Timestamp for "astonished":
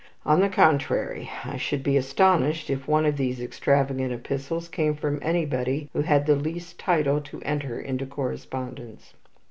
1.95-2.71